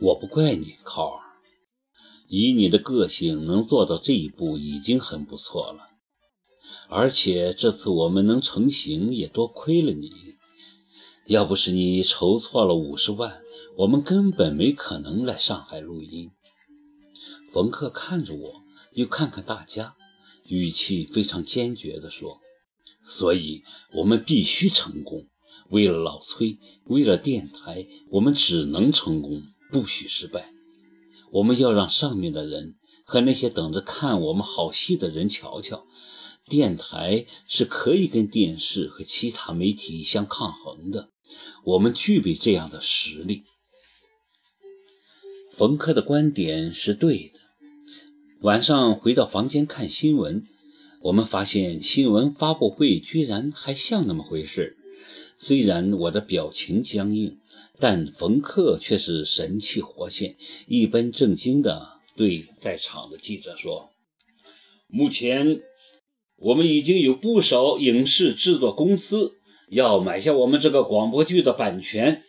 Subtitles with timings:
[0.00, 1.24] 我不怪你，考儿。
[2.28, 5.88] 以你的个性，能做到这一步已经很不错了。
[6.88, 10.10] 而且这次我们能成行，也多亏了你。
[11.26, 13.42] 要不是你筹措了五十万，
[13.78, 16.30] 我们根本没可能来上海录音。
[17.52, 18.62] 冯克看着我，
[18.94, 19.96] 又看看大家，
[20.44, 22.40] 语气非常坚决地说
[23.04, 25.26] ：“所以，我们必须成功。
[25.70, 30.52] 为了老崔，为了电台，我们只能成功，不许失败。
[31.32, 35.86] 我们要让上面的人和那些等着看我们好戏的人瞧瞧。”
[36.48, 41.10] 电台是可以跟电视和其他媒体相抗衡的，
[41.62, 43.44] 我们具备这样的实力。
[45.52, 47.40] 冯轲的观点是对的。
[48.40, 50.46] 晚上回到房间看新闻，
[51.02, 54.78] 我们发现新闻发布会居然还像那么回事。
[55.36, 57.38] 虽然我的表情僵硬，
[57.78, 63.90] 但冯克却是神气活现，一本正经地对在场的记者说
[64.88, 65.60] ：“目前。”
[66.40, 69.32] 我们已经有不少影视制作公司
[69.70, 72.22] 要买下我们这个广播剧的版权，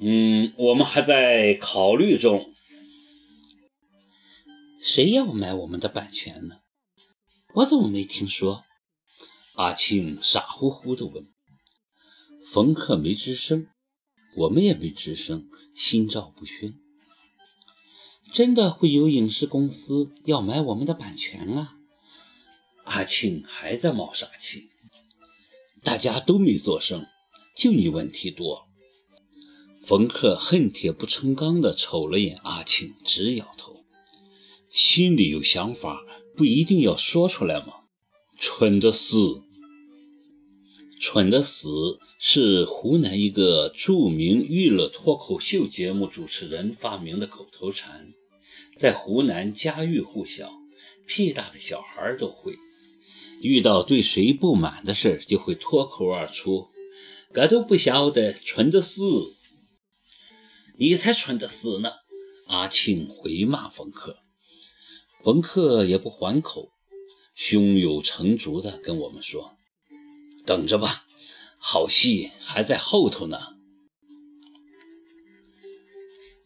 [0.00, 2.52] 嗯，我们还在考虑中。
[4.82, 6.56] 谁要买我们的版权呢？
[7.54, 8.64] 我怎么没听说？
[9.54, 11.28] 阿庆傻乎乎地问。
[12.48, 13.68] 冯克没吱声，
[14.36, 16.74] 我们也没吱声，心照不宣。
[18.32, 21.76] 真的会有影视公司要买我们的版权啊？
[22.84, 24.68] 阿庆还在冒傻气，
[25.82, 27.06] 大家都没做声，
[27.56, 28.68] 就你问题多。
[29.82, 33.84] 冯克恨铁不成钢地瞅了眼阿庆，直摇头。
[34.68, 36.04] 心里有想法，
[36.36, 37.72] 不一定要说出来吗？
[38.38, 39.44] 蠢的死，
[40.98, 48.14] 蠢的死是湖南一个著名娱乐脱口秀节目主持人发明的口头禅，
[48.78, 50.50] 在湖南家喻户晓，
[51.06, 52.54] 屁大的小孩都会。
[53.42, 56.68] 遇到对谁不满的事就会脱口而出
[57.34, 59.02] ：“这都不晓得，蠢的死！
[60.78, 61.92] 你才蠢的死呢！”
[62.48, 64.16] 阿庆回骂冯克，
[65.22, 66.70] 冯克也不还口，
[67.34, 69.55] 胸有成竹地跟我们说
[70.46, 71.04] ：“等着吧，
[71.58, 73.56] 好戏还在后头呢。”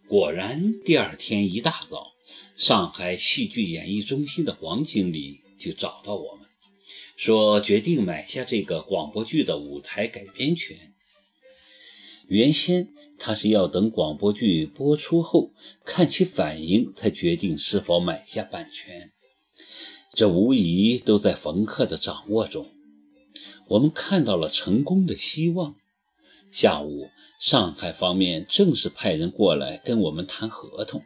[0.08, 2.14] 果然，第二天一大早，
[2.56, 6.46] 上海戏剧演艺中心的黄经理就找到我们。
[7.16, 10.94] 说决定买下这个广播剧的舞台改编权。
[12.26, 12.88] 原先
[13.18, 15.52] 他是要等广播剧播出后
[15.84, 19.12] 看其反应才决定是否买下版权，
[20.14, 22.66] 这无疑都在冯克的掌握中。
[23.70, 25.76] 我们看到了成功的希望。
[26.50, 27.08] 下午，
[27.38, 31.04] 上海方面正式派人过来跟我们谈合同，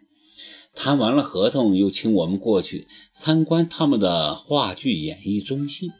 [0.75, 5.91] 谈完了合同，又请我们过去参观他们的话剧演艺中心。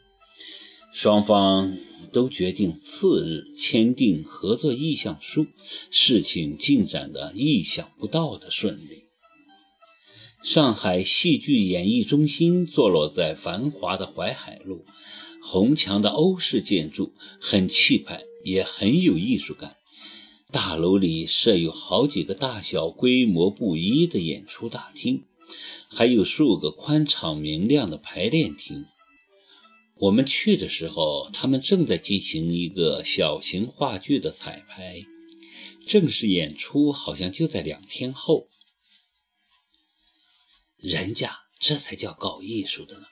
[0.91, 1.71] 双方
[2.11, 5.45] 都决定次日签订合作意向书，
[5.91, 9.03] 事情进展的意想不到的顺利。
[10.43, 14.85] 上海戏剧演艺中心坐落在繁华的淮海路，
[15.47, 19.77] 红墙的欧式建筑很气派，也很有艺术感。
[20.51, 25.23] 大楼里设有好几个大小规模不一的演出大厅，
[25.87, 28.87] 还有数个宽敞明亮的排练厅。
[29.97, 35.05] 我们去的时候，他们正在进行一个小型话剧的彩排，
[35.85, 38.47] 正式演出好像就在两天后。
[40.77, 43.05] 人家这才叫搞艺术的呢。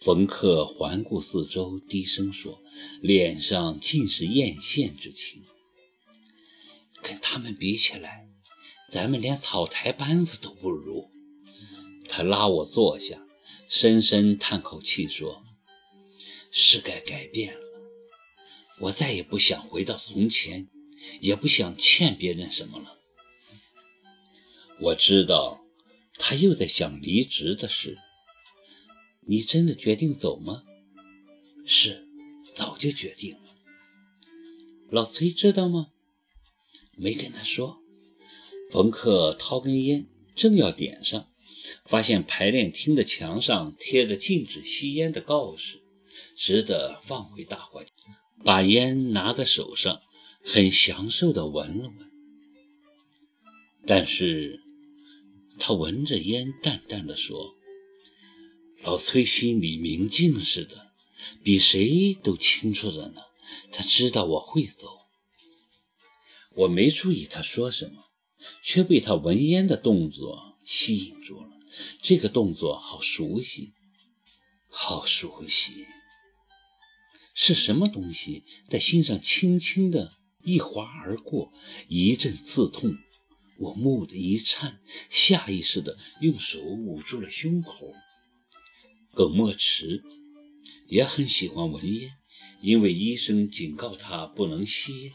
[0.00, 2.62] 冯克环顾四周，低声说，
[3.00, 5.42] 脸上尽是艳羡之情。
[7.02, 8.28] 跟他们比起来，
[8.92, 11.10] 咱们连草台班子都不如。
[12.08, 13.26] 他拉我坐下，
[13.68, 15.44] 深深叹口气说。
[16.50, 17.60] 是该改变了，
[18.80, 20.66] 我再也不想回到从前，
[21.20, 22.96] 也不想欠别人什么了。
[24.80, 25.66] 我知道
[26.14, 27.98] 他又在想离职的事。
[29.28, 30.62] 你真的决定走吗？
[31.66, 32.08] 是，
[32.54, 33.54] 早就决定了。
[34.88, 35.88] 老崔知道吗？
[36.96, 37.78] 没跟他说。
[38.70, 41.28] 冯克掏根烟，正要点上，
[41.84, 45.82] 发现排练厅的墙上贴着禁止吸烟的告示。
[46.34, 47.84] 只得放回大火，
[48.42, 50.00] 把烟拿在手上，
[50.42, 52.10] 很享受地闻了闻。
[53.86, 54.62] 但是，
[55.58, 57.54] 他闻着烟，淡淡的说
[58.82, 60.92] ：“老崔心里明镜似的，
[61.42, 63.22] 比谁都清楚着呢。
[63.72, 64.98] 他知道我会走。”
[66.56, 68.04] 我没注意他说什么，
[68.64, 71.50] 却被他闻烟的动作吸引住了。
[72.02, 73.72] 这个动作好熟悉，
[74.68, 75.86] 好熟悉。
[77.34, 81.52] 是什么东西在心上轻轻的一划而过，
[81.88, 82.92] 一阵刺痛。
[83.58, 87.94] 我蓦地一颤，下意识地用手捂住了胸口。
[89.14, 90.02] 耿墨池
[90.86, 92.12] 也很喜欢闻烟，
[92.60, 95.12] 因为医生警告他不能吸烟。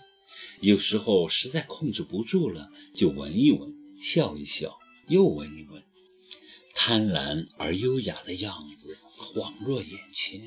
[0.61, 5.83] 有时候实在控制不住了，就闻一闻，笑一笑，又闻一闻，
[6.73, 10.41] 贪婪而优雅的样子恍若眼前。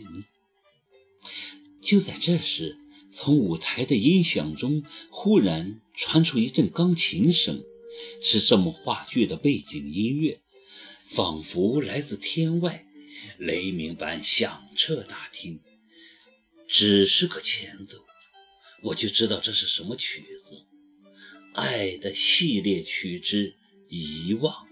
[1.80, 2.78] 就在这时，
[3.12, 7.62] 从舞台的音响中忽然传出一阵钢琴声。
[8.20, 10.42] 是这么话剧的背景音乐，
[11.06, 12.85] 仿佛来自天外，
[13.38, 15.60] 雷鸣般响彻大厅。
[16.68, 18.04] 只是个前奏，
[18.82, 20.66] 我就知道这是什么曲子——
[21.54, 23.56] 《爱的系列曲之
[23.88, 24.66] 遗忘》。